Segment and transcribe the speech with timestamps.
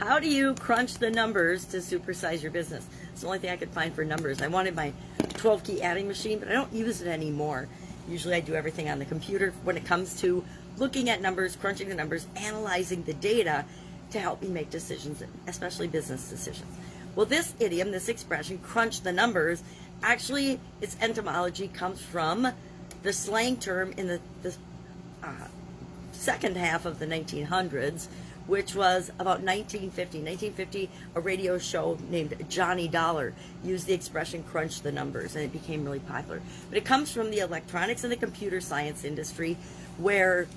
[0.00, 2.86] How do you crunch the numbers to supersize your business?
[3.12, 4.40] It's the only thing I could find for numbers.
[4.40, 4.94] I wanted my
[5.34, 7.68] 12 key adding machine, but I don't use it anymore.
[8.08, 10.42] Usually I do everything on the computer when it comes to
[10.78, 13.66] looking at numbers, crunching the numbers, analyzing the data
[14.12, 16.72] to help me make decisions, especially business decisions.
[17.14, 19.62] Well, this idiom, this expression, crunch the numbers,
[20.02, 22.50] actually its etymology comes from
[23.02, 24.56] the slang term in the, the
[25.22, 25.48] uh,
[26.12, 28.08] second half of the 1900s,
[28.50, 30.18] which was about 1950.
[30.18, 35.52] 1950, a radio show named Johnny Dollar used the expression crunch the numbers, and it
[35.52, 36.42] became really popular.
[36.68, 39.56] But it comes from the electronics and the computer science industry,
[39.98, 40.48] where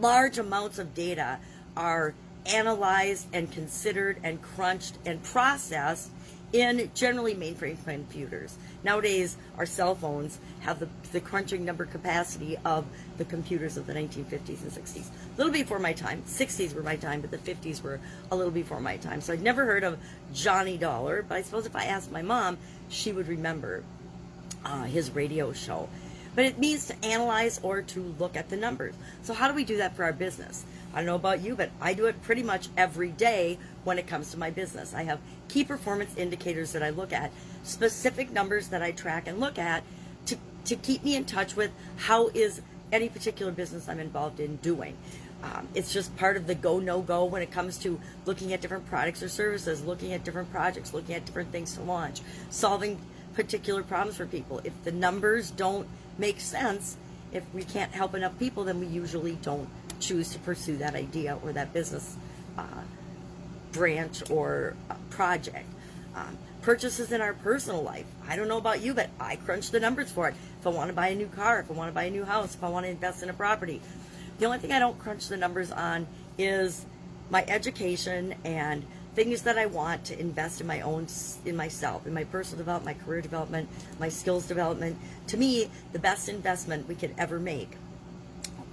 [0.00, 1.38] large amounts of data
[1.76, 2.14] are
[2.46, 6.10] analyzed and considered and crunched and processed
[6.52, 8.56] in generally mainframe computers.
[8.84, 12.84] Nowadays, our cell phones have the, the crunching number capacity of
[13.16, 15.06] the computers of the 1950s and 60s.
[15.06, 16.22] A little before my time.
[16.26, 19.20] 60s were my time, but the 50s were a little before my time.
[19.20, 19.98] So I'd never heard of
[20.34, 23.82] Johnny Dollar, but I suppose if I asked my mom, she would remember
[24.64, 25.88] uh, his radio show.
[26.34, 28.94] But it means to analyze or to look at the numbers.
[29.22, 30.64] So, how do we do that for our business?
[30.92, 34.06] I don't know about you, but I do it pretty much every day when it
[34.06, 34.94] comes to my business.
[34.94, 37.30] I have key performance indicators that I look at,
[37.62, 39.84] specific numbers that I track and look at
[40.26, 42.60] to, to keep me in touch with how is
[42.92, 44.96] any particular business I'm involved in doing.
[45.42, 48.60] Um, it's just part of the go no go when it comes to looking at
[48.60, 52.20] different products or services, looking at different projects, looking at different things to launch,
[52.50, 53.00] solving
[53.34, 54.60] particular problems for people.
[54.62, 56.96] If the numbers don't make sense,
[57.32, 59.68] if we can't help enough people, then we usually don't
[60.02, 62.16] choose to pursue that idea or that business
[62.58, 62.64] uh,
[63.72, 65.66] branch or uh, project.
[66.14, 68.06] Um, purchases in our personal life.
[68.28, 70.34] I don't know about you, but I crunch the numbers for it.
[70.60, 72.24] If I want to buy a new car, if I want to buy a new
[72.24, 73.80] house, if I want to invest in a property.
[74.38, 76.06] The only thing I don't crunch the numbers on
[76.38, 76.86] is
[77.30, 81.06] my education and things that I want to invest in my own
[81.44, 84.96] in myself, in my personal development, my career development, my skills development.
[85.28, 87.72] To me, the best investment we could ever make,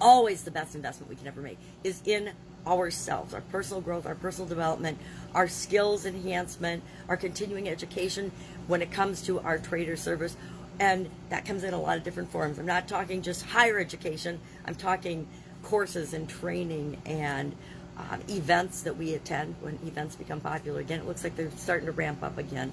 [0.01, 2.31] always the best investment we can ever make, is in
[2.67, 4.97] ourselves, our personal growth, our personal development,
[5.33, 8.31] our skills enhancement, our continuing education
[8.67, 10.35] when it comes to our trader service.
[10.79, 12.57] And that comes in a lot of different forms.
[12.59, 15.27] I'm not talking just higher education, I'm talking
[15.63, 17.55] courses and training and
[17.97, 20.99] um, events that we attend when events become popular again.
[20.99, 22.71] It looks like they're starting to ramp up again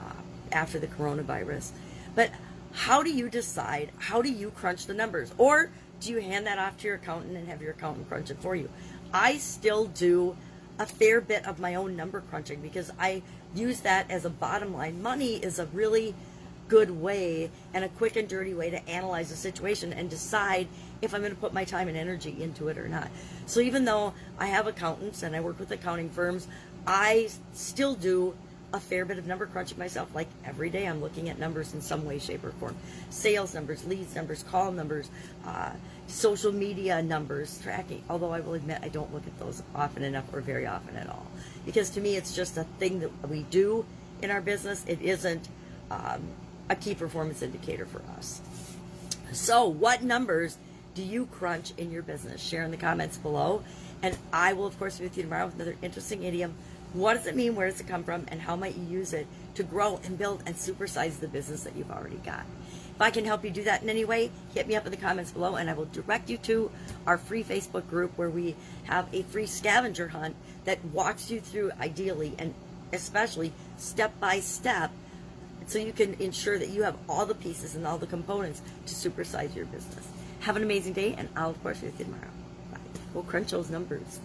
[0.00, 0.12] uh,
[0.52, 1.70] after the coronavirus.
[2.14, 2.30] But
[2.72, 3.90] how do you decide?
[3.98, 5.32] How do you crunch the numbers?
[5.38, 5.70] Or
[6.00, 8.54] do you hand that off to your accountant and have your accountant crunch it for
[8.54, 8.68] you?
[9.12, 10.36] I still do
[10.78, 13.22] a fair bit of my own number crunching because I
[13.54, 15.00] use that as a bottom line.
[15.02, 16.14] Money is a really
[16.68, 20.66] good way and a quick and dirty way to analyze a situation and decide
[21.00, 23.08] if I'm going to put my time and energy into it or not.
[23.46, 26.48] So even though I have accountants and I work with accounting firms,
[26.86, 28.34] I still do
[28.72, 30.14] a fair bit of number crunching myself.
[30.14, 32.76] Like every day, I'm looking at numbers in some way, shape, or form
[33.10, 35.10] sales numbers, leads numbers, call numbers,
[35.46, 35.70] uh,
[36.06, 38.02] social media numbers, tracking.
[38.10, 41.08] Although I will admit, I don't look at those often enough or very often at
[41.08, 41.26] all.
[41.64, 43.84] Because to me, it's just a thing that we do
[44.22, 44.84] in our business.
[44.86, 45.48] It isn't
[45.90, 46.22] um,
[46.68, 48.40] a key performance indicator for us.
[49.32, 50.56] So, what numbers
[50.94, 52.42] do you crunch in your business?
[52.42, 53.62] Share in the comments below.
[54.02, 56.54] And I will, of course, be with you tomorrow with another interesting idiom.
[56.96, 57.54] What does it mean?
[57.54, 58.24] Where does it come from?
[58.28, 59.26] And how might you use it
[59.56, 62.46] to grow and build and supersize the business that you've already got?
[62.94, 64.96] If I can help you do that in any way, hit me up in the
[64.96, 66.70] comments below and I will direct you to
[67.06, 71.72] our free Facebook group where we have a free scavenger hunt that walks you through,
[71.78, 72.54] ideally and
[72.94, 74.90] especially step by step,
[75.66, 78.94] so you can ensure that you have all the pieces and all the components to
[78.94, 80.08] supersize your business.
[80.40, 82.22] Have an amazing day, and I'll, of course, see you tomorrow.
[82.72, 82.78] Bye.
[83.12, 84.20] We'll crunch those numbers.